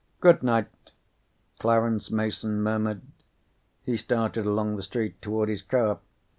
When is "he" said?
3.83-3.97